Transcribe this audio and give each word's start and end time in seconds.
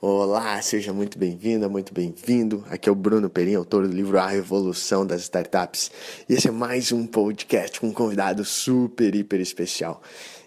Olá, 0.00 0.62
seja 0.62 0.92
muito 0.92 1.18
bem-vinda, 1.18 1.68
muito 1.68 1.92
bem-vindo. 1.92 2.64
Aqui 2.70 2.88
é 2.88 2.92
o 2.92 2.94
Bruno 2.94 3.28
Perim, 3.28 3.56
autor 3.56 3.84
do 3.84 3.92
livro 3.92 4.16
A 4.16 4.28
Revolução 4.28 5.04
das 5.04 5.22
Startups. 5.22 5.90
E 6.28 6.34
esse 6.34 6.46
é 6.46 6.52
mais 6.52 6.92
um 6.92 7.04
podcast 7.04 7.80
com 7.80 7.88
um 7.88 7.92
convidado 7.92 8.44
super, 8.44 9.12
hiper 9.12 9.40
especial. 9.40 10.00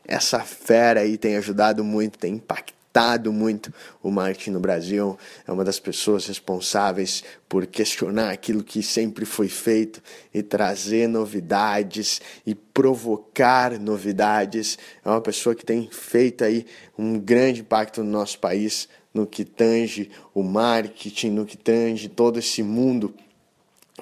Essa 0.08 0.40
fera 0.40 1.02
aí 1.02 1.18
tem 1.18 1.36
ajudado 1.36 1.84
muito, 1.84 2.18
tem 2.18 2.36
impactado 2.36 3.34
muito 3.34 3.74
o 4.02 4.10
marketing 4.10 4.52
no 4.52 4.62
Brasil. 4.62 5.20
É 5.46 5.52
uma 5.52 5.66
das 5.66 5.82
pessoas 5.82 6.26
responsáveis 6.28 7.22
por 7.50 7.68
questionar 7.68 8.32
aquilo 8.32 8.64
que 8.64 8.82
sempre 8.82 9.26
foi 9.26 9.50
feito 9.50 10.02
e 10.34 10.42
trazer 10.42 11.10
novidades 11.10 12.22
e 12.46 12.56
provocar 12.56 13.78
novidades. 13.78 14.80
É 15.04 15.10
uma 15.10 15.20
pessoa 15.20 15.54
que 15.54 15.66
tem 15.66 15.90
feito 15.92 16.46
aí 16.46 16.66
um 16.98 17.20
grande 17.20 17.60
impacto 17.60 18.02
no 18.02 18.10
nosso 18.10 18.40
país 18.40 18.88
no 19.14 19.28
que 19.28 19.44
tange 19.44 20.10
o 20.34 20.44
marketing, 20.44 21.32
no 21.32 21.46
que 21.46 21.58
tange 21.58 22.08
todo 22.08 22.40
esse 22.40 22.64
mundo 22.64 23.14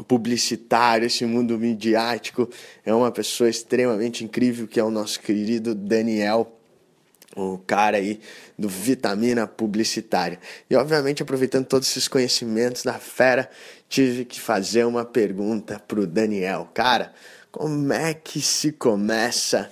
publicitário, 0.08 1.06
esse 1.06 1.26
mundo 1.26 1.58
midiático. 1.58 2.50
É 2.86 2.94
uma 2.94 3.12
pessoa 3.12 3.50
extremamente 3.50 4.24
incrível 4.24 4.68
que 4.68 4.80
é 4.80 4.84
o 4.84 4.92
nosso 4.92 5.20
querido 5.20 5.74
Daniel, 5.76 6.56
o 7.36 7.58
cara 7.58 7.98
aí 7.98 8.20
do 8.58 8.68
Vitamina 8.68 9.48
Publicitária. 9.48 10.40
E 10.70 10.76
obviamente, 10.76 11.22
aproveitando 11.22 11.66
todos 11.66 11.90
esses 11.90 12.08
conhecimentos 12.08 12.84
da 12.84 12.94
fera, 12.94 13.50
tive 13.88 14.26
que 14.26 14.40
fazer 14.40 14.86
uma 14.86 15.06
pergunta 15.06 15.80
pro 15.80 16.08
Daniel. 16.08 16.70
Cara, 16.74 17.14
como 17.52 17.92
é 17.94 18.14
que 18.14 18.42
se 18.42 18.72
começa 18.72 19.72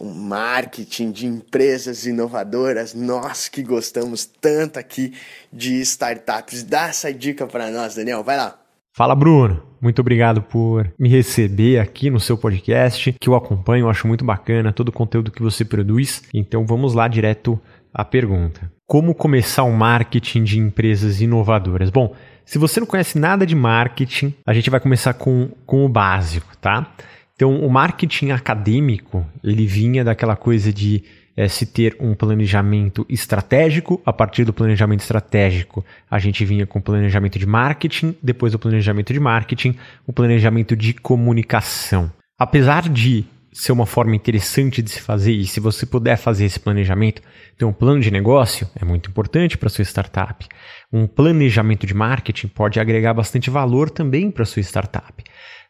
o 0.00 0.06
marketing 0.06 1.12
de 1.12 1.26
empresas 1.26 2.06
inovadoras, 2.06 2.94
nós 2.94 3.48
que 3.48 3.62
gostamos 3.62 4.24
tanto 4.24 4.78
aqui 4.78 5.12
de 5.52 5.80
startups. 5.80 6.62
Dá 6.62 6.88
essa 6.88 7.12
dica 7.12 7.46
para 7.46 7.70
nós, 7.70 7.94
Daniel, 7.94 8.22
vai 8.22 8.36
lá. 8.36 8.58
Fala, 8.96 9.14
Bruno. 9.14 9.62
Muito 9.80 10.00
obrigado 10.00 10.40
por 10.40 10.90
me 10.98 11.10
receber 11.10 11.78
aqui 11.78 12.08
no 12.08 12.18
seu 12.18 12.38
podcast, 12.38 13.14
que 13.20 13.28
eu 13.28 13.34
acompanho, 13.34 13.84
eu 13.84 13.90
acho 13.90 14.06
muito 14.06 14.24
bacana 14.24 14.72
todo 14.72 14.88
o 14.88 14.92
conteúdo 14.92 15.30
que 15.30 15.42
você 15.42 15.62
produz. 15.62 16.22
Então 16.32 16.64
vamos 16.64 16.94
lá 16.94 17.06
direto 17.06 17.60
à 17.92 18.02
pergunta. 18.02 18.72
Como 18.86 19.14
começar 19.14 19.62
o 19.64 19.68
um 19.68 19.76
marketing 19.76 20.42
de 20.42 20.58
empresas 20.58 21.20
inovadoras? 21.20 21.90
Bom, 21.90 22.14
se 22.46 22.56
você 22.56 22.80
não 22.80 22.86
conhece 22.86 23.18
nada 23.18 23.44
de 23.44 23.54
marketing, 23.54 24.32
a 24.46 24.54
gente 24.54 24.70
vai 24.70 24.80
começar 24.80 25.12
com, 25.14 25.50
com 25.66 25.84
o 25.84 25.88
básico, 25.88 26.56
tá? 26.56 26.90
Então, 27.34 27.60
o 27.60 27.70
marketing 27.70 28.30
acadêmico, 28.30 29.26
ele 29.42 29.66
vinha 29.66 30.04
daquela 30.04 30.36
coisa 30.36 30.72
de 30.72 31.02
é, 31.36 31.48
se 31.48 31.66
ter 31.66 31.96
um 31.98 32.14
planejamento 32.14 33.04
estratégico. 33.08 34.00
A 34.06 34.12
partir 34.12 34.44
do 34.44 34.52
planejamento 34.52 35.00
estratégico, 35.00 35.84
a 36.10 36.18
gente 36.18 36.44
vinha 36.44 36.66
com 36.66 36.78
o 36.78 36.82
planejamento 36.82 37.38
de 37.38 37.46
marketing, 37.46 38.14
depois 38.22 38.52
do 38.52 38.58
planejamento 38.58 39.12
de 39.12 39.18
marketing, 39.18 39.76
o 40.06 40.12
planejamento 40.12 40.76
de 40.76 40.94
comunicação. 40.94 42.10
Apesar 42.38 42.88
de 42.88 43.24
ser 43.54 43.72
uma 43.72 43.86
forma 43.86 44.16
interessante 44.16 44.82
de 44.82 44.90
se 44.90 45.00
fazer, 45.00 45.32
e 45.32 45.46
se 45.46 45.60
você 45.60 45.86
puder 45.86 46.16
fazer 46.16 46.44
esse 46.44 46.60
planejamento, 46.60 47.22
ter 47.56 47.64
um 47.64 47.72
plano 47.72 48.00
de 48.00 48.10
negócio 48.10 48.68
é 48.74 48.84
muito 48.84 49.08
importante 49.08 49.56
para 49.56 49.68
sua 49.68 49.84
startup. 49.84 50.46
Um 50.92 51.06
planejamento 51.06 51.86
de 51.86 51.94
marketing 51.94 52.48
pode 52.48 52.80
agregar 52.80 53.14
bastante 53.14 53.48
valor 53.48 53.88
também 53.88 54.30
para 54.30 54.44
sua 54.44 54.60
startup 54.60 55.22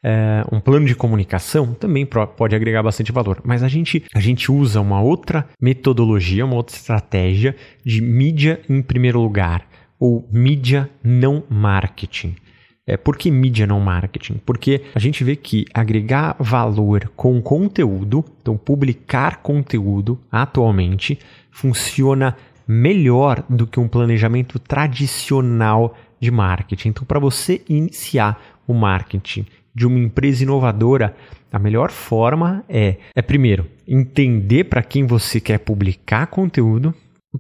é, 0.05 0.45
um 0.53 0.61
plano 0.61 0.85
de 0.85 0.95
comunicação 0.95 1.73
também 1.73 2.05
pode 2.05 2.55
agregar 2.55 2.83
bastante 2.83 3.11
valor. 3.11 3.41
Mas 3.43 3.63
a 3.63 3.69
gente, 3.69 4.05
a 4.15 4.21
gente 4.21 4.53
usa 4.53 4.79
uma 4.79 5.01
outra 5.01 5.49
metodologia, 5.59 6.45
uma 6.45 6.57
outra 6.57 6.77
estratégia 6.77 7.57
de 7.83 8.03
mídia 8.03 8.61
em 8.69 8.83
primeiro 8.83 9.19
lugar, 9.19 9.67
ou 9.99 10.29
mídia 10.31 10.91
não 11.03 11.43
marketing. 11.49 12.37
É, 12.87 12.97
por 12.99 13.17
que 13.17 13.31
mídia 13.31 13.67
não 13.67 13.81
marketing? 13.81 14.35
Porque 14.45 14.83
a 14.95 14.99
gente 14.99 15.25
vê 15.25 15.37
que 15.37 15.65
agregar 15.73 16.37
valor 16.39 17.11
com 17.17 17.41
conteúdo, 17.41 18.23
então 18.43 18.59
publicar 18.59 19.39
conteúdo 19.39 20.21
atualmente, 20.31 21.19
funciona 21.51 22.37
melhor 22.69 23.45
do 23.49 23.67
que 23.67 23.81
um 23.81 23.89
planejamento 23.89 24.59
tradicional 24.59 25.97
de 26.21 26.31
marketing. 26.31 26.89
Então, 26.89 27.05
para 27.05 27.19
você 27.19 27.63
iniciar 27.69 28.43
o 28.67 28.75
marketing 28.75 29.47
de 29.75 29.87
uma 29.87 29.99
empresa 29.99 30.43
inovadora, 30.43 31.17
a 31.51 31.59
melhor 31.59 31.91
forma 31.91 32.65
é, 32.69 32.97
é 33.15 33.23
primeiro, 33.23 33.67
entender 33.87 34.65
para 34.65 34.83
quem 34.83 35.07
você 35.07 35.41
quer 35.41 35.59
publicar 35.59 36.27
conteúdo 36.27 36.95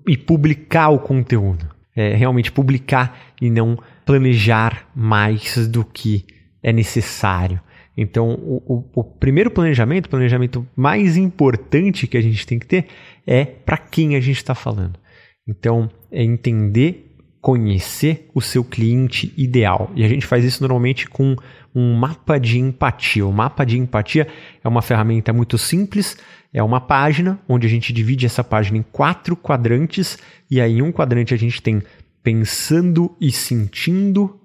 e 0.06 0.16
publicar 0.16 0.88
o 0.88 0.98
conteúdo. 0.98 1.66
É 1.96 2.14
realmente 2.14 2.50
publicar 2.50 3.16
e 3.40 3.48
não 3.48 3.78
planejar 4.04 4.88
mais 4.94 5.68
do 5.68 5.84
que 5.84 6.24
é 6.62 6.72
necessário. 6.72 7.60
Então, 7.96 8.30
o, 8.30 8.62
o, 8.66 9.00
o 9.00 9.04
primeiro 9.04 9.50
planejamento, 9.50 10.06
o 10.06 10.10
planejamento 10.10 10.66
mais 10.74 11.16
importante 11.16 12.06
que 12.06 12.16
a 12.16 12.20
gente 12.20 12.46
tem 12.46 12.58
que 12.58 12.66
ter 12.66 12.86
é 13.26 13.44
para 13.44 13.76
quem 13.76 14.16
a 14.16 14.20
gente 14.20 14.38
está 14.38 14.54
falando. 14.54 14.98
Então, 15.46 15.90
é 16.10 16.22
entender 16.22 17.14
conhecer 17.44 18.30
o 18.34 18.40
seu 18.40 18.64
cliente 18.64 19.30
ideal. 19.36 19.92
E 19.94 20.02
a 20.02 20.08
gente 20.08 20.24
faz 20.24 20.42
isso 20.46 20.62
normalmente 20.62 21.06
com 21.06 21.36
um 21.74 21.94
mapa 21.94 22.38
de 22.40 22.58
empatia. 22.58 23.26
O 23.26 23.32
mapa 23.34 23.66
de 23.66 23.78
empatia 23.78 24.26
é 24.64 24.66
uma 24.66 24.80
ferramenta 24.80 25.30
muito 25.30 25.58
simples, 25.58 26.16
é 26.54 26.62
uma 26.62 26.80
página 26.80 27.38
onde 27.46 27.66
a 27.66 27.70
gente 27.70 27.92
divide 27.92 28.24
essa 28.24 28.42
página 28.42 28.78
em 28.78 28.82
quatro 28.82 29.36
quadrantes, 29.36 30.16
e 30.50 30.58
aí 30.58 30.78
em 30.78 30.80
um 30.80 30.90
quadrante 30.90 31.34
a 31.34 31.36
gente 31.36 31.60
tem 31.60 31.82
pensando 32.24 33.14
e 33.20 33.30
sentindo, 33.30 34.40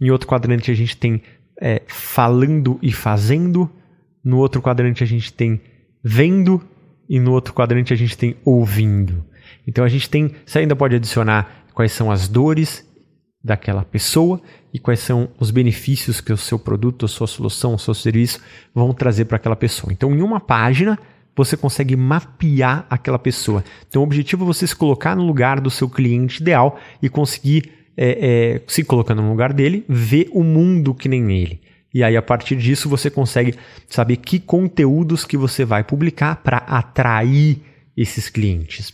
em 0.00 0.10
outro 0.10 0.28
quadrante 0.28 0.70
a 0.70 0.74
gente 0.74 0.96
tem 0.96 1.22
é, 1.60 1.82
falando 1.88 2.78
e 2.80 2.92
fazendo, 2.92 3.68
no 4.22 4.36
outro 4.36 4.62
quadrante 4.62 5.02
a 5.02 5.06
gente 5.06 5.32
tem 5.32 5.60
vendo, 6.04 6.62
e 7.08 7.18
no 7.18 7.32
outro 7.32 7.54
quadrante 7.54 7.92
a 7.92 7.96
gente 7.96 8.16
tem 8.16 8.36
ouvindo. 8.44 9.24
Então 9.66 9.82
a 9.84 9.88
gente 9.88 10.08
tem, 10.08 10.34
você 10.44 10.58
ainda 10.58 10.76
pode 10.76 10.94
adicionar 10.94 11.64
quais 11.72 11.92
são 11.92 12.10
as 12.10 12.28
dores 12.28 12.86
daquela 13.42 13.84
pessoa 13.84 14.40
e 14.74 14.78
quais 14.78 15.00
são 15.00 15.30
os 15.40 15.50
benefícios 15.50 16.20
que 16.20 16.32
o 16.32 16.36
seu 16.36 16.58
produto, 16.58 17.06
a 17.06 17.08
sua 17.08 17.26
solução, 17.26 17.74
o 17.74 17.78
seu 17.78 17.94
serviço 17.94 18.40
vão 18.74 18.92
trazer 18.92 19.24
para 19.24 19.36
aquela 19.36 19.56
pessoa. 19.56 19.92
Então, 19.92 20.14
em 20.14 20.20
uma 20.20 20.40
página, 20.40 20.98
você 21.38 21.56
consegue 21.56 21.96
mapear 21.96 22.86
aquela 22.90 23.18
pessoa. 23.18 23.64
Então, 23.88 24.02
o 24.02 24.04
objetivo 24.04 24.44
é 24.44 24.46
você 24.46 24.66
se 24.66 24.76
colocar 24.76 25.16
no 25.16 25.26
lugar 25.26 25.60
do 25.60 25.70
seu 25.70 25.88
cliente 25.88 26.42
ideal 26.42 26.78
e 27.02 27.08
conseguir, 27.08 27.70
é, 27.96 28.56
é, 28.56 28.62
se 28.66 28.84
colocando 28.84 29.22
no 29.22 29.30
lugar 29.30 29.52
dele, 29.52 29.84
ver 29.88 30.28
o 30.32 30.44
mundo 30.44 30.94
que 30.94 31.08
nem 31.08 31.32
ele. 31.32 31.60
E 31.94 32.04
aí, 32.04 32.16
a 32.16 32.22
partir 32.22 32.56
disso, 32.56 32.88
você 32.88 33.10
consegue 33.10 33.54
saber 33.88 34.16
que 34.16 34.38
conteúdos 34.38 35.24
que 35.24 35.36
você 35.36 35.64
vai 35.64 35.82
publicar 35.82 36.36
para 36.36 36.58
atrair 36.58 37.62
esses 37.96 38.28
clientes 38.28 38.92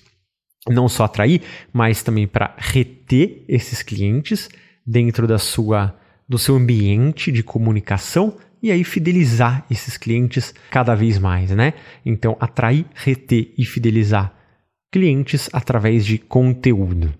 não 0.69 0.88
só 0.88 1.04
atrair, 1.04 1.43
mas 1.72 2.03
também 2.03 2.27
para 2.27 2.54
reter 2.56 3.44
esses 3.49 3.83
clientes 3.83 4.49
dentro 4.87 5.27
da 5.27 5.38
sua 5.38 5.94
do 6.27 6.38
seu 6.38 6.56
ambiente 6.56 7.31
de 7.31 7.43
comunicação 7.43 8.38
e 8.64 8.72
aí 8.72 8.82
fidelizar 8.82 9.66
esses 9.70 9.98
clientes 9.98 10.54
cada 10.70 10.94
vez 10.94 11.19
mais, 11.19 11.50
né? 11.50 11.75
Então, 12.04 12.34
atrair, 12.41 12.86
reter 12.94 13.52
e 13.58 13.64
fidelizar 13.64 14.34
clientes 14.91 15.50
através 15.52 16.06
de 16.06 16.16
conteúdo. 16.16 17.12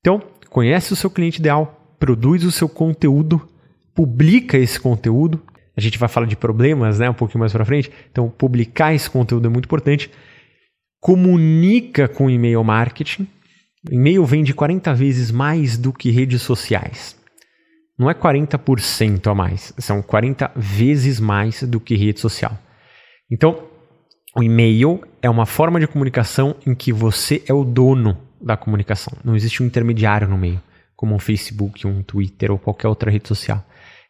Então, 0.00 0.22
conhece 0.48 0.94
o 0.94 0.96
seu 0.96 1.10
cliente 1.10 1.40
ideal, 1.40 1.94
produz 1.98 2.42
o 2.42 2.50
seu 2.50 2.70
conteúdo, 2.70 3.46
publica 3.94 4.56
esse 4.56 4.80
conteúdo. 4.80 5.42
A 5.76 5.80
gente 5.80 5.98
vai 5.98 6.08
falar 6.08 6.26
de 6.26 6.36
problemas, 6.36 6.98
né, 6.98 7.10
um 7.10 7.14
pouquinho 7.14 7.40
mais 7.40 7.52
para 7.52 7.66
frente. 7.66 7.92
Então, 8.10 8.30
publicar 8.30 8.94
esse 8.94 9.10
conteúdo 9.10 9.46
é 9.46 9.50
muito 9.50 9.66
importante 9.66 10.10
comunica 11.00 12.08
com 12.08 12.30
e-mail 12.30 12.62
marketing. 12.64 13.26
E-mail 13.90 14.24
vende 14.24 14.52
40 14.52 14.94
vezes 14.94 15.30
mais 15.30 15.78
do 15.78 15.92
que 15.92 16.10
redes 16.10 16.42
sociais. 16.42 17.16
Não 17.98 18.08
é 18.08 18.14
40% 18.14 19.26
a 19.26 19.34
mais, 19.34 19.74
são 19.78 20.00
40 20.00 20.52
vezes 20.54 21.18
mais 21.18 21.62
do 21.64 21.80
que 21.80 21.96
rede 21.96 22.20
social. 22.20 22.56
Então, 23.30 23.64
o 24.36 24.42
e-mail 24.42 25.02
é 25.20 25.28
uma 25.28 25.44
forma 25.44 25.80
de 25.80 25.88
comunicação 25.88 26.54
em 26.64 26.74
que 26.74 26.92
você 26.92 27.42
é 27.48 27.52
o 27.52 27.64
dono 27.64 28.16
da 28.40 28.56
comunicação. 28.56 29.12
Não 29.24 29.34
existe 29.34 29.62
um 29.62 29.66
intermediário 29.66 30.28
no 30.28 30.38
meio, 30.38 30.62
como 30.94 31.12
um 31.12 31.18
Facebook, 31.18 31.86
um 31.88 32.02
Twitter 32.02 32.52
ou 32.52 32.58
qualquer 32.58 32.86
outra 32.86 33.10
rede 33.10 33.26
social. 33.26 33.64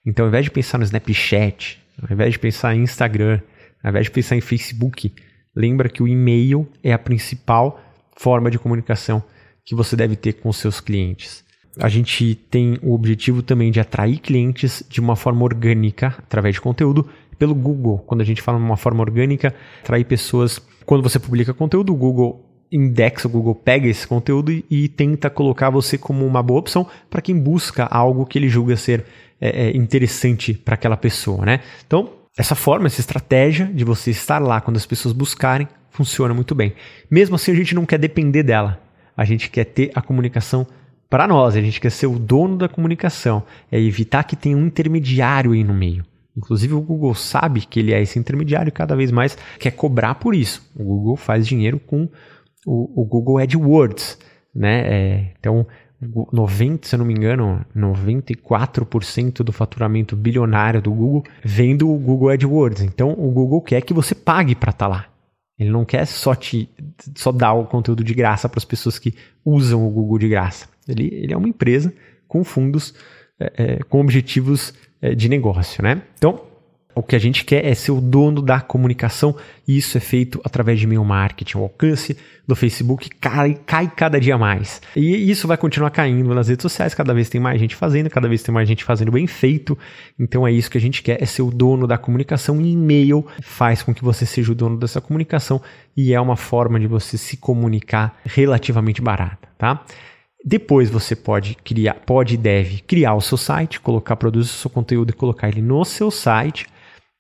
Então, 0.06 0.26
ao 0.26 0.29
invés 0.29 0.44
de 0.44 0.50
pensar 0.50 0.76
no 0.76 0.84
Snapchat, 0.84 1.82
ao 2.02 2.12
invés 2.12 2.32
de 2.32 2.38
pensar 2.38 2.75
em 2.75 2.82
Instagram, 2.82 3.41
ao 3.82 3.91
invés 3.91 4.05
de 4.05 4.11
pensar 4.11 4.37
em 4.37 4.41
Facebook, 4.43 5.14
lembra 5.56 5.88
que 5.88 6.02
o 6.02 6.08
e-mail 6.08 6.70
é 6.82 6.93
a 6.93 6.99
principal 6.99 7.81
forma 8.17 8.50
de 8.50 8.58
comunicação 8.58 9.23
que 9.64 9.75
você 9.75 9.96
deve 9.96 10.14
ter 10.14 10.34
com 10.34 10.49
os 10.50 10.58
seus 10.58 10.79
clientes. 10.79 11.44
A 11.81 11.89
gente 11.89 12.35
tem 12.51 12.79
o 12.83 12.93
objetivo 12.93 13.43
também 13.43 13.71
de 13.71 13.81
atrair 13.81 14.19
clientes 14.19 14.83
de 14.89 15.01
uma 15.01 15.17
forma 15.17 15.45
orgânica, 15.45 16.15
através 16.19 16.55
de 16.55 16.61
conteúdo, 16.61 17.09
pelo 17.39 17.55
Google. 17.55 17.99
Quando 17.99 18.21
a 18.21 18.25
gente 18.25 18.43
fala 18.43 18.59
de 18.59 18.65
uma 18.65 18.77
forma 18.77 19.01
orgânica, 19.01 19.55
atrair 19.83 20.05
pessoas. 20.05 20.61
Quando 20.85 21.03
você 21.03 21.19
publica 21.19 21.55
conteúdo, 21.55 21.93
o 21.93 21.97
Google 21.97 22.45
indexa, 22.71 23.27
o 23.27 23.31
Google 23.31 23.55
pega 23.55 23.89
esse 23.89 24.07
conteúdo 24.07 24.53
e, 24.53 24.65
e 24.71 24.89
tenta 24.89 25.31
colocar 25.31 25.71
você 25.71 25.97
como 25.97 26.27
uma 26.27 26.43
boa 26.43 26.61
opção 26.61 26.87
para 27.09 27.23
quem 27.23 27.39
busca 27.39 27.85
algo 27.85 28.27
que 28.27 28.39
ele 28.39 28.49
julga 28.49 28.77
ser 28.77 29.07
é, 29.41 29.69
é 29.69 29.77
interessante 29.77 30.53
para 30.53 30.75
aquela 30.75 30.97
pessoa, 30.97 31.47
né? 31.47 31.61
Então, 31.87 32.11
essa 32.37 32.55
forma, 32.55 32.87
essa 32.87 33.01
estratégia 33.01 33.67
de 33.67 33.85
você 33.85 34.11
estar 34.11 34.39
lá 34.39 34.61
quando 34.61 34.77
as 34.77 34.87
pessoas 34.87 35.15
buscarem, 35.15 35.69
funciona 35.91 36.35
muito 36.35 36.55
bem. 36.55 36.75
Mesmo 37.11 37.37
assim, 37.37 37.53
a 37.53 37.55
gente 37.55 37.75
não 37.75 37.87
quer 37.87 37.99
depender 37.99 38.43
dela. 38.43 38.81
A 39.17 39.25
gente 39.25 39.51
quer 39.51 39.65
ter 39.65 39.91
a 39.95 40.01
comunicação 40.01 40.67
para 41.08 41.26
nós, 41.26 41.56
a 41.56 41.60
gente 41.60 41.81
quer 41.81 41.90
ser 41.90 42.06
o 42.06 42.19
dono 42.19 42.56
da 42.56 42.69
comunicação, 42.69 43.43
é 43.70 43.81
evitar 43.81 44.25
que 44.25 44.37
tenha 44.37 44.56
um 44.56 44.66
intermediário 44.66 45.52
aí 45.52 45.64
no 45.64 45.75
meio. 45.75 46.05
Inclusive 46.37 46.75
o 46.75 46.81
Google 46.81 47.14
sabe 47.14 47.62
que 47.62 47.81
ele 47.81 47.93
é 47.93 48.00
esse 48.00 48.19
intermediário 48.19 48.69
e 48.69 48.72
cada 48.72 48.94
vez 48.94 49.10
mais 49.10 49.37
quer 49.58 49.72
cobrar 49.72 50.14
por 50.16 50.34
isso. 50.34 50.70
O 50.76 50.84
Google 50.84 51.16
faz 51.16 51.46
dinheiro 51.46 51.81
com 51.81 52.08
o, 52.64 53.02
o 53.02 53.05
Google 53.05 53.38
AdWords, 53.38 54.19
né? 54.55 54.82
É, 54.87 55.32
então 55.38 55.66
90, 56.32 56.87
se 56.87 56.94
eu 56.94 56.99
não 56.99 57.06
me 57.06 57.12
engano, 57.12 57.64
94% 57.76 59.43
do 59.43 59.52
faturamento 59.52 60.14
bilionário 60.14 60.81
do 60.81 60.93
Google 60.93 61.25
vem 61.43 61.76
do 61.76 61.88
Google 61.94 62.31
AdWords. 62.31 62.82
Então 62.82 63.10
o 63.10 63.31
Google 63.32 63.60
quer 63.60 63.81
que 63.81 63.93
você 63.93 64.14
pague 64.14 64.55
para 64.55 64.70
estar 64.70 64.87
tá 64.87 64.88
lá. 64.88 65.06
Ele 65.58 65.70
não 65.70 65.84
quer 65.84 66.06
só 66.06 66.37
te 66.37 66.69
só 67.16 67.32
dar 67.32 67.52
o 67.55 67.66
conteúdo 67.66 68.05
de 68.05 68.14
graça 68.14 68.49
para 68.49 68.58
as 68.58 68.64
pessoas 68.64 68.96
que 68.96 69.12
usam 69.44 69.84
o 69.84 69.90
Google 69.90 70.19
de 70.19 70.28
graça. 70.28 70.69
Ele, 70.88 71.08
ele 71.12 71.32
é 71.32 71.37
uma 71.37 71.49
empresa 71.49 71.93
com 72.26 72.43
fundos, 72.43 72.94
é, 73.38 73.52
é, 73.56 73.76
com 73.85 74.00
objetivos 74.00 74.75
é, 75.00 75.14
de 75.14 75.29
negócio, 75.29 75.82
né? 75.82 76.02
Então, 76.17 76.49
o 76.99 77.02
que 77.02 77.14
a 77.14 77.19
gente 77.19 77.44
quer 77.44 77.64
é 77.64 77.75
ser 77.75 77.93
o 77.93 78.00
dono 78.00 78.43
da 78.43 78.61
comunicação 78.61 79.37
e 79.69 79.76
isso 79.76 79.96
é 79.96 80.00
feito 80.00 80.40
através 80.43 80.81
de 80.81 80.85
e-mail 80.85 81.05
marketing. 81.05 81.58
O 81.58 81.62
alcance 81.62 82.17
do 82.46 82.56
Facebook 82.56 83.08
cai, 83.20 83.56
cai 83.64 83.88
cada 83.94 84.19
dia 84.19 84.37
mais. 84.37 84.82
E 84.96 85.31
isso 85.31 85.46
vai 85.46 85.56
continuar 85.56 85.90
caindo 85.90 86.35
nas 86.35 86.49
redes 86.49 86.62
sociais, 86.62 86.94
cada 86.94 87.14
vez 87.14 87.29
tem 87.29 87.41
mais 87.41 87.61
gente 87.61 87.76
fazendo, 87.76 88.11
cada 88.11 88.29
vez 88.29 88.43
tem 88.43 88.52
mais 88.52 88.69
gente 88.69 88.82
fazendo 88.82 89.12
bem 89.12 89.29
feito. 89.29 89.79
Então 90.19 90.44
é 90.44 90.50
isso 90.50 90.69
que 90.69 90.76
a 90.76 90.81
gente 90.81 91.00
quer, 91.00 91.23
é 91.23 91.26
ser 91.26 91.43
o 91.43 91.52
dono 91.52 91.87
da 91.87 91.96
comunicação 91.96 92.61
e 92.61 92.73
e-mail 92.73 93.25
faz 93.43 93.81
com 93.81 93.94
que 93.94 94.02
você 94.02 94.26
seja 94.26 94.50
o 94.50 94.55
dono 94.55 94.76
dessa 94.76 95.00
comunicação 95.00 95.62
e 95.96 96.12
é 96.12 96.20
uma 96.20 96.37
forma 96.37 96.81
de 96.81 96.88
você 96.88 97.17
se 97.17 97.37
comunicar 97.37 98.19
relativamente 98.25 99.00
barata, 99.00 99.49
tá? 99.56 99.84
Depois 100.49 100.89
você 100.89 101.15
pode 101.15 101.55
criar, 101.56 101.93
pode 102.06 102.33
e 102.33 102.39
deve 102.39 102.81
criar 102.81 103.15
o 103.15 103.21
seu 103.21 103.37
site, 103.37 103.79
colocar, 103.79 104.17
produzir 104.17 104.49
o 104.49 104.55
seu 104.55 104.71
conteúdo 104.71 105.11
e 105.11 105.12
colocar 105.12 105.47
ele 105.50 105.61
no 105.61 105.85
seu 105.85 106.11
site. 106.11 106.67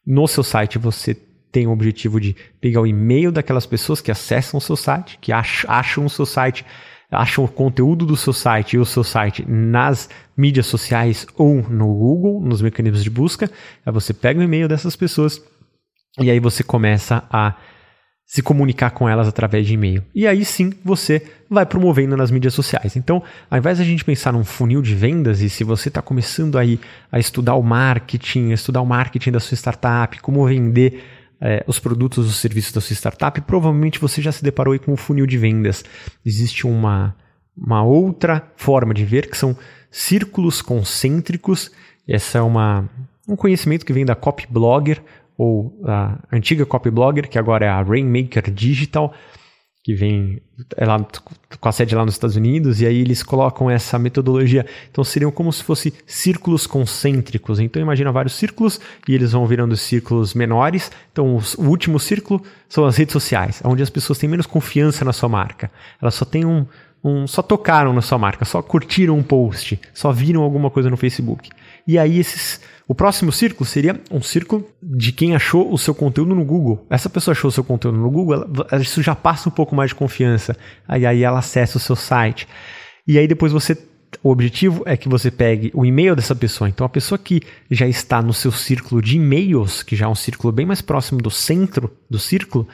No 0.06 0.26
seu 0.26 0.42
site 0.42 0.78
você 0.78 1.14
tem 1.52 1.66
o 1.66 1.70
objetivo 1.70 2.18
de 2.18 2.34
pegar 2.58 2.80
o 2.80 2.86
e-mail 2.86 3.30
daquelas 3.30 3.66
pessoas 3.66 4.00
que 4.00 4.10
acessam 4.10 4.56
o 4.56 4.62
seu 4.62 4.76
site, 4.76 5.18
que 5.20 5.30
acham 5.30 6.06
o 6.06 6.08
seu 6.08 6.24
site, 6.24 6.64
acham 7.10 7.44
o 7.44 7.48
conteúdo 7.48 8.06
do 8.06 8.16
seu 8.16 8.32
site 8.32 8.76
e 8.76 8.78
o 8.78 8.86
seu 8.86 9.04
site 9.04 9.44
nas 9.46 10.08
mídias 10.34 10.64
sociais 10.64 11.26
ou 11.36 11.56
no 11.68 11.86
Google, 11.86 12.40
nos 12.40 12.62
mecanismos 12.62 13.04
de 13.04 13.10
busca. 13.10 13.50
Aí 13.84 13.92
você 13.92 14.14
pega 14.14 14.40
o 14.40 14.42
e-mail 14.42 14.66
dessas 14.66 14.96
pessoas 14.96 15.38
e 16.18 16.30
aí 16.30 16.40
você 16.40 16.62
começa 16.62 17.22
a 17.30 17.54
se 18.28 18.42
comunicar 18.42 18.90
com 18.90 19.08
elas 19.08 19.26
através 19.26 19.66
de 19.66 19.72
e-mail. 19.72 20.04
E 20.14 20.26
aí 20.26 20.44
sim 20.44 20.70
você 20.84 21.22
vai 21.48 21.64
promovendo 21.64 22.14
nas 22.14 22.30
mídias 22.30 22.52
sociais. 22.52 22.94
Então, 22.94 23.22
ao 23.50 23.56
invés 23.56 23.78
de 23.78 23.82
a 23.82 23.86
gente 23.86 24.04
pensar 24.04 24.34
num 24.34 24.44
funil 24.44 24.82
de 24.82 24.94
vendas, 24.94 25.40
e 25.40 25.48
se 25.48 25.64
você 25.64 25.88
está 25.88 26.02
começando 26.02 26.58
aí 26.58 26.78
a 27.10 27.18
estudar 27.18 27.54
o 27.54 27.62
marketing, 27.62 28.50
estudar 28.50 28.82
o 28.82 28.86
marketing 28.86 29.32
da 29.32 29.40
sua 29.40 29.56
startup, 29.56 30.20
como 30.20 30.46
vender 30.46 31.02
é, 31.40 31.64
os 31.66 31.78
produtos 31.78 32.26
ou 32.26 32.32
serviços 32.32 32.70
da 32.70 32.82
sua 32.82 32.92
startup, 32.94 33.40
provavelmente 33.40 33.98
você 33.98 34.20
já 34.20 34.30
se 34.30 34.44
deparou 34.44 34.72
aí 34.72 34.78
com 34.78 34.92
o 34.92 34.96
funil 34.96 35.26
de 35.26 35.38
vendas. 35.38 35.82
Existe 36.24 36.66
uma, 36.66 37.16
uma 37.56 37.82
outra 37.82 38.46
forma 38.56 38.92
de 38.92 39.06
ver 39.06 39.30
que 39.30 39.38
são 39.38 39.56
círculos 39.90 40.60
concêntricos. 40.60 41.70
Essa 42.06 42.36
é 42.36 42.42
uma, 42.42 42.86
um 43.26 43.36
conhecimento 43.36 43.86
que 43.86 43.92
vem 43.94 44.04
da 44.04 44.14
Copy 44.14 44.46
Blogger, 44.50 45.02
ou 45.38 45.80
a 45.84 46.18
antiga 46.32 46.66
Copyblogger, 46.66 47.28
que 47.28 47.38
agora 47.38 47.64
é 47.64 47.68
a 47.68 47.80
Rainmaker 47.80 48.50
Digital, 48.50 49.14
que 49.84 49.94
vem 49.94 50.42
é 50.76 50.84
lá, 50.84 50.98
com 51.60 51.68
a 51.68 51.72
sede 51.72 51.94
lá 51.94 52.04
nos 52.04 52.14
Estados 52.14 52.36
Unidos, 52.36 52.80
e 52.80 52.86
aí 52.86 53.00
eles 53.00 53.22
colocam 53.22 53.70
essa 53.70 53.98
metodologia. 53.98 54.66
Então 54.90 55.04
seriam 55.04 55.30
como 55.30 55.52
se 55.52 55.62
fossem 55.62 55.92
círculos 56.04 56.66
concêntricos. 56.66 57.60
Então 57.60 57.80
imagina 57.80 58.10
vários 58.10 58.34
círculos 58.34 58.80
e 59.08 59.14
eles 59.14 59.32
vão 59.32 59.46
virando 59.46 59.76
círculos 59.76 60.34
menores. 60.34 60.90
Então 61.12 61.38
o 61.56 61.62
último 61.62 62.00
círculo 62.00 62.42
são 62.68 62.84
as 62.84 62.96
redes 62.96 63.12
sociais, 63.12 63.62
onde 63.64 63.82
as 63.82 63.88
pessoas 63.88 64.18
têm 64.18 64.28
menos 64.28 64.46
confiança 64.46 65.04
na 65.04 65.12
sua 65.12 65.28
marca. 65.28 65.70
Elas 66.02 66.14
só 66.14 66.24
têm 66.24 66.44
um, 66.44 66.66
um 67.02 67.26
só 67.26 67.42
tocaram 67.42 67.92
na 67.92 68.00
sua 68.00 68.18
marca, 68.18 68.44
só 68.44 68.62
curtiram 68.62 69.16
um 69.16 69.22
post, 69.22 69.80
só 69.94 70.12
viram 70.12 70.42
alguma 70.42 70.70
coisa 70.70 70.90
no 70.90 70.96
Facebook. 70.96 71.50
E 71.86 71.98
aí 71.98 72.18
esses 72.18 72.60
o 72.86 72.94
próximo 72.94 73.30
círculo 73.30 73.66
seria 73.66 74.00
um 74.10 74.22
círculo 74.22 74.66
de 74.82 75.12
quem 75.12 75.36
achou 75.36 75.70
o 75.70 75.76
seu 75.76 75.94
conteúdo 75.94 76.34
no 76.34 76.44
Google. 76.44 76.86
Essa 76.88 77.10
pessoa 77.10 77.32
achou 77.32 77.48
o 77.48 77.52
seu 77.52 77.62
conteúdo 77.62 77.98
no 77.98 78.10
Google, 78.10 78.46
ela, 78.70 78.82
isso 78.82 79.02
já 79.02 79.14
passa 79.14 79.48
um 79.48 79.52
pouco 79.52 79.76
mais 79.76 79.90
de 79.90 79.94
confiança. 79.94 80.56
Aí, 80.86 81.04
aí 81.04 81.22
ela 81.22 81.38
acessa 81.38 81.76
o 81.76 81.80
seu 81.80 81.94
site. 81.94 82.48
E 83.06 83.18
aí 83.18 83.28
depois 83.28 83.52
você 83.52 83.76
o 84.22 84.30
objetivo 84.30 84.82
é 84.86 84.96
que 84.96 85.08
você 85.08 85.30
pegue 85.30 85.70
o 85.74 85.84
e-mail 85.84 86.16
dessa 86.16 86.34
pessoa. 86.34 86.68
Então, 86.68 86.86
a 86.86 86.88
pessoa 86.88 87.18
que 87.18 87.42
já 87.70 87.86
está 87.86 88.22
no 88.22 88.32
seu 88.32 88.50
círculo 88.50 89.02
de 89.02 89.16
e-mails, 89.16 89.82
que 89.82 89.94
já 89.94 90.06
é 90.06 90.08
um 90.08 90.14
círculo 90.14 90.52
bem 90.52 90.64
mais 90.64 90.80
próximo 90.80 91.20
do 91.20 91.30
centro 91.30 91.92
do 92.08 92.18
círculo, 92.18 92.66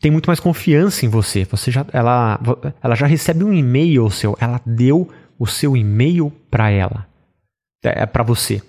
tem 0.00 0.10
muito 0.10 0.26
mais 0.26 0.40
confiança 0.40 1.04
em 1.04 1.08
você. 1.08 1.44
Você 1.44 1.70
já, 1.70 1.86
ela, 1.92 2.40
ela 2.82 2.94
já 2.94 3.06
recebe 3.06 3.44
um 3.44 3.52
e-mail 3.52 4.10
seu. 4.10 4.36
Ela 4.40 4.60
deu 4.64 5.08
o 5.38 5.46
seu 5.46 5.76
e-mail 5.76 6.32
para 6.50 6.70
ela, 6.70 7.06
é 7.82 8.06
para 8.06 8.22
você. 8.22 8.62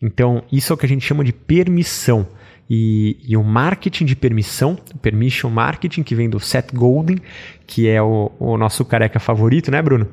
Então, 0.00 0.42
isso 0.50 0.72
é 0.72 0.74
o 0.74 0.76
que 0.76 0.86
a 0.86 0.88
gente 0.88 1.04
chama 1.04 1.24
de 1.24 1.32
permissão. 1.32 2.26
E, 2.68 3.18
e, 3.26 3.36
o 3.36 3.42
marketing 3.42 4.04
de 4.04 4.14
permissão, 4.14 4.78
permission 5.02 5.50
marketing, 5.50 6.04
que 6.04 6.14
vem 6.14 6.30
do 6.30 6.38
Seth 6.38 6.72
Golden, 6.72 7.18
que 7.66 7.88
é 7.88 8.00
o, 8.00 8.30
o 8.38 8.56
nosso 8.56 8.84
careca 8.84 9.18
favorito, 9.18 9.72
né, 9.72 9.82
Bruno? 9.82 10.06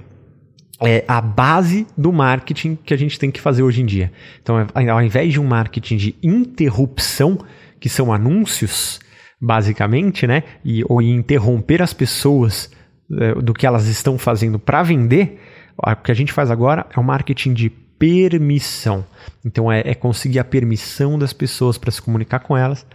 É 0.82 1.06
a 1.08 1.22
base 1.22 1.86
do 1.96 2.12
marketing 2.12 2.76
que 2.84 2.96
a 2.96 2.98
gente 2.98 3.20
tem 3.20 3.30
que 3.30 3.40
fazer 3.40 3.62
hoje 3.62 3.82
em 3.82 3.86
dia. 3.86 4.12
Então, 4.42 4.68
ao 4.74 5.02
invés 5.04 5.32
de 5.32 5.40
um 5.40 5.46
marketing 5.46 5.98
de 5.98 6.16
interrupção, 6.24 7.38
que 7.80 7.90
são 7.90 8.12
anúncios, 8.12 9.00
basicamente, 9.40 10.26
né? 10.26 10.44
E, 10.64 10.84
ou 10.88 11.02
interromper 11.02 11.82
as 11.82 11.94
pessoas 11.94 12.72
é, 13.12 13.36
do 13.36 13.54
que 13.54 13.66
elas 13.66 13.88
estão 13.88 14.18
fazendo 14.18 14.60
para 14.60 14.84
vender, 14.84 15.40
o 15.78 15.96
que 15.96 16.12
a 16.12 16.16
gente 16.16 16.34
faz 16.34 16.50
agora 16.50 16.88
é 16.96 17.00
o 17.00 17.04
marketing 17.04 17.54
de 17.54 17.70
permissão. 17.70 19.06
Então 19.46 19.72
é, 19.72 19.82
é 19.86 19.96
conseguir 19.96 20.40
a 20.40 20.44
permissão 20.44 21.18
das 21.18 21.34
pessoas 21.34 21.78
para 21.78 21.92
se 21.92 22.02
comunicar 22.02 22.40
com 22.40 22.56
elas 22.56 22.86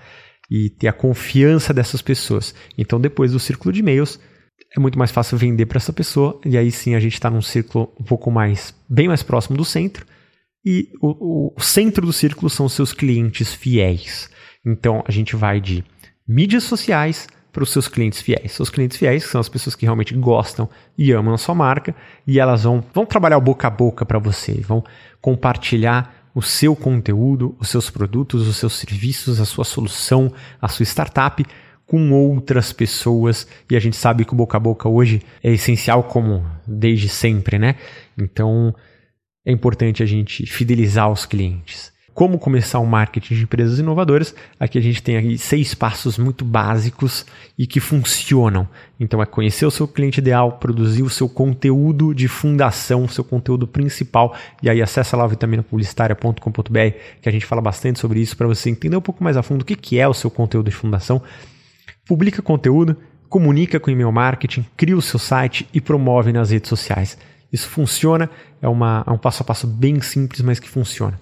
e 0.51 0.71
ter 0.71 0.89
a 0.89 0.93
confiança 0.93 1.73
dessas 1.73 2.03
pessoas. 2.03 2.55
Então 2.77 3.01
depois 3.01 3.33
do 3.33 3.41
círculo 3.41 3.73
de 3.73 3.81
e-mails 3.81 4.19
é 4.75 4.81
muito 4.81 4.99
mais 4.99 5.11
fácil 5.11 5.37
vender 5.37 5.67
para 5.67 5.79
essa 5.79 5.93
pessoa 5.93 6.41
e 6.45 6.57
aí 6.57 6.71
sim 6.71 6.95
a 6.95 7.01
gente 7.01 7.15
está 7.15 7.31
num 7.31 7.43
círculo 7.43 7.93
um 8.01 8.05
pouco 8.05 8.31
mais 8.31 8.75
bem 8.89 9.09
mais 9.09 9.23
próximo 9.23 9.57
do 9.57 9.65
centro 9.65 10.07
e 10.65 10.91
o, 11.01 11.53
o 11.57 11.61
centro 11.61 12.07
do 12.07 12.13
círculo 12.13 12.49
são 12.49 12.69
seus 12.69 12.93
clientes 12.93 13.53
fiéis. 13.53 14.31
Então 14.65 15.03
a 15.07 15.11
gente 15.11 15.35
vai 15.35 15.61
de 15.61 15.85
mídias 16.26 16.64
sociais 16.64 17.26
para 17.52 17.62
os 17.62 17.71
seus 17.71 17.87
clientes 17.87 18.21
fiéis. 18.21 18.52
Seus 18.52 18.71
clientes 18.71 18.97
fiéis 18.97 19.25
são 19.25 19.41
as 19.41 19.49
pessoas 19.49 19.76
que 19.76 19.85
realmente 19.85 20.14
gostam 20.14 20.69
e 20.97 21.12
amam 21.12 21.35
a 21.35 21.38
sua 21.38 21.55
marca 21.55 21.95
e 22.26 22.41
elas 22.41 22.64
vão, 22.64 22.83
vão 22.95 23.05
trabalhar 23.05 23.37
o 23.37 23.43
boca 23.43 23.67
a 23.67 23.71
boca 23.71 24.07
para 24.07 24.19
você, 24.19 24.55
vão 24.55 24.83
compartilhar 25.21 26.31
o 26.35 26.41
seu 26.41 26.75
conteúdo, 26.75 27.55
os 27.61 27.69
seus 27.69 27.91
produtos, 27.91 28.49
os 28.49 28.57
seus 28.57 28.73
serviços, 28.75 29.38
a 29.38 29.45
sua 29.45 29.64
solução, 29.64 30.33
a 30.61 30.67
sua 30.67 30.85
startup 30.85 31.45
com 31.85 32.11
outras 32.12 32.73
pessoas 32.73 33.47
e 33.71 33.76
a 33.76 33.81
gente 33.81 33.97
sabe 33.97 34.25
que 34.25 34.33
o 34.33 34.37
boca 34.37 34.57
a 34.57 34.61
boca 34.61 34.88
hoje 34.88 35.21
é 35.43 35.52
essencial 35.52 36.05
como 36.05 36.47
desde 36.67 37.09
sempre, 37.09 37.59
né? 37.59 37.76
Então 38.17 38.75
é 39.45 39.52
importante 39.52 40.02
a 40.02 40.07
gente 40.07 40.47
fidelizar 40.47 41.11
os 41.11 41.26
clientes 41.26 41.92
como 42.14 42.38
começar 42.38 42.78
um 42.81 42.87
marketing 42.87 43.35
de 43.35 43.42
empresas 43.42 43.78
inovadoras. 43.78 44.35
Aqui 44.59 44.78
a 44.78 44.83
gente 44.83 45.02
tem 45.02 45.37
seis 45.37 45.75
passos 45.75 46.19
muito 46.19 46.45
básicos 46.45 47.25
e 47.59 47.66
que 47.66 47.81
funcionam. 47.81 48.69
Então 49.00 49.23
é 49.23 49.26
conhecer 49.26 49.64
o 49.64 49.71
seu 49.71 49.88
cliente 49.88 50.21
ideal, 50.21 50.52
produzir 50.52 51.02
o 51.02 51.11
seu 51.11 51.28
conteúdo 51.28 52.14
de 52.14 52.28
fundação, 52.28 53.04
o 53.04 53.09
seu 53.09 53.25
conteúdo 53.25 53.66
principal. 53.66 54.37
E 54.62 54.69
aí 54.69 54.83
acessa 54.83 55.16
lá 55.16 55.25
o 55.25 55.28
vitaminapublicitária.com.br 55.28 56.97
que 57.21 57.28
a 57.28 57.33
gente 57.33 57.47
fala 57.47 57.62
bastante 57.62 57.99
sobre 57.99 58.21
isso 58.21 58.37
para 58.37 58.47
você 58.47 58.71
entender 58.71 58.97
um 58.97 59.00
pouco 59.00 59.25
mais 59.25 59.37
a 59.37 59.42
fundo 59.42 59.62
o 59.62 59.64
que 59.64 59.99
é 59.99 60.07
o 60.07 60.14
seu 60.14 60.31
conteúdo 60.31 60.69
de 60.69 60.76
fundação. 60.76 61.23
Publica 62.07 62.42
conteúdo, 62.42 62.97
comunica 63.28 63.81
com 63.81 63.90
e-mail 63.90 64.12
marketing, 64.12 64.66
cria 64.76 64.97
o 64.97 65.02
seu 65.02 65.19
site 65.19 65.66
e 65.73 65.81
promove 65.81 66.33
nas 66.33 66.50
redes 66.50 66.69
sociais. 66.69 67.16
Isso 67.52 67.69
funciona, 67.69 68.28
é, 68.61 68.69
uma, 68.69 69.04
é 69.07 69.11
um 69.11 69.19
passo 69.19 69.42
a 69.42 69.47
passo 69.47 69.66
bem 69.66 70.00
simples, 70.00 70.40
mas 70.40 70.59
que 70.59 70.69
funciona. 70.69 71.19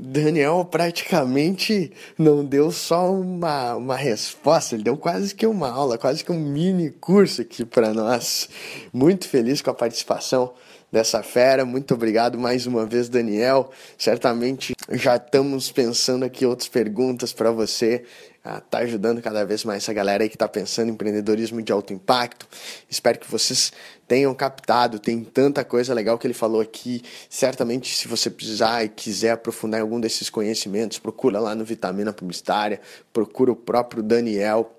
Daniel 0.00 0.66
praticamente 0.70 1.92
não 2.18 2.44
deu 2.44 2.70
só 2.70 3.12
uma, 3.12 3.74
uma 3.74 3.96
resposta, 3.96 4.74
ele 4.74 4.84
deu 4.84 4.96
quase 4.96 5.34
que 5.34 5.46
uma 5.46 5.70
aula, 5.70 5.98
quase 5.98 6.24
que 6.24 6.32
um 6.32 6.40
mini 6.40 6.90
curso 6.90 7.42
aqui 7.42 7.64
para 7.64 7.92
nós. 7.92 8.48
Muito 8.92 9.28
feliz 9.28 9.60
com 9.60 9.70
a 9.70 9.74
participação 9.74 10.52
dessa 10.90 11.22
fera. 11.22 11.64
Muito 11.64 11.94
obrigado 11.94 12.38
mais 12.38 12.66
uma 12.66 12.86
vez, 12.86 13.08
Daniel. 13.08 13.70
Certamente 13.98 14.74
já 14.92 15.16
estamos 15.16 15.70
pensando 15.70 16.24
aqui 16.24 16.46
outras 16.46 16.68
perguntas 16.68 17.32
para 17.32 17.50
você. 17.50 18.04
Ah, 18.48 18.60
tá 18.60 18.78
ajudando 18.78 19.20
cada 19.20 19.44
vez 19.44 19.64
mais 19.64 19.82
essa 19.82 19.92
galera 19.92 20.22
aí 20.22 20.28
que 20.28 20.36
está 20.36 20.46
pensando 20.46 20.88
em 20.88 20.92
empreendedorismo 20.92 21.60
de 21.60 21.72
alto 21.72 21.92
impacto. 21.92 22.46
Espero 22.88 23.18
que 23.18 23.28
vocês 23.28 23.72
tenham 24.06 24.32
captado, 24.32 25.00
tem 25.00 25.24
tanta 25.24 25.64
coisa 25.64 25.92
legal 25.92 26.16
que 26.16 26.28
ele 26.28 26.32
falou 26.32 26.60
aqui. 26.60 27.02
Certamente, 27.28 27.92
se 27.92 28.06
você 28.06 28.30
precisar 28.30 28.84
e 28.84 28.88
quiser 28.88 29.32
aprofundar 29.32 29.80
em 29.80 29.82
algum 29.82 29.98
desses 29.98 30.30
conhecimentos, 30.30 31.00
procura 31.00 31.40
lá 31.40 31.56
no 31.56 31.64
Vitamina 31.64 32.12
Publicitária, 32.12 32.80
procura 33.12 33.50
o 33.50 33.56
próprio 33.56 34.00
Daniel. 34.00 34.72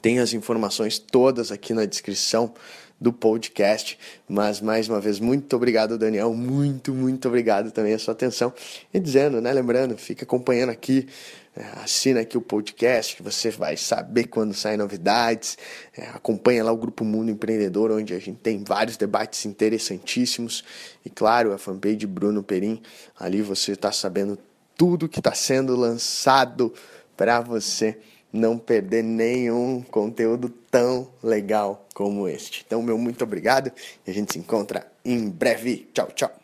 Tem 0.00 0.18
as 0.18 0.32
informações 0.32 0.98
todas 0.98 1.52
aqui 1.52 1.74
na 1.74 1.84
descrição 1.84 2.54
do 3.00 3.12
podcast. 3.12 3.98
Mas 4.26 4.60
mais 4.60 4.88
uma 4.88 5.00
vez, 5.00 5.20
muito 5.20 5.54
obrigado, 5.54 5.98
Daniel. 5.98 6.32
Muito, 6.32 6.94
muito 6.94 7.28
obrigado 7.28 7.70
também 7.70 7.92
a 7.92 7.98
sua 7.98 8.12
atenção. 8.12 8.52
E 8.92 8.98
dizendo, 8.98 9.42
né? 9.42 9.52
Lembrando, 9.52 9.96
fica 9.96 10.24
acompanhando 10.24 10.70
aqui. 10.70 11.06
É, 11.58 11.80
assina 11.82 12.20
aqui 12.20 12.38
o 12.38 12.40
podcast 12.40 13.16
que 13.16 13.22
você 13.22 13.50
vai 13.50 13.76
saber 13.76 14.28
quando 14.28 14.54
saem 14.54 14.76
novidades. 14.76 15.58
É, 15.96 16.02
acompanha 16.10 16.62
lá 16.62 16.70
o 16.70 16.76
Grupo 16.76 17.04
Mundo 17.04 17.32
Empreendedor, 17.32 17.90
onde 17.90 18.14
a 18.14 18.18
gente 18.20 18.38
tem 18.38 18.62
vários 18.62 18.96
debates 18.96 19.44
interessantíssimos. 19.44 20.62
E 21.04 21.10
claro, 21.10 21.52
a 21.52 21.58
fanpage 21.58 22.06
Bruno 22.06 22.44
Perim. 22.44 22.80
Ali 23.18 23.42
você 23.42 23.72
está 23.72 23.90
sabendo 23.90 24.38
tudo 24.76 25.08
que 25.08 25.18
está 25.18 25.34
sendo 25.34 25.74
lançado 25.74 26.72
para 27.16 27.40
você 27.40 27.98
não 28.32 28.56
perder 28.56 29.02
nenhum 29.02 29.82
conteúdo 29.82 30.48
tão 30.70 31.10
legal 31.20 31.88
como 31.92 32.28
este. 32.28 32.62
Então, 32.64 32.80
meu 32.80 32.96
muito 32.96 33.24
obrigado 33.24 33.72
e 34.06 34.10
a 34.12 34.14
gente 34.14 34.34
se 34.34 34.38
encontra 34.38 34.86
em 35.04 35.28
breve. 35.28 35.88
Tchau, 35.92 36.06
tchau. 36.14 36.37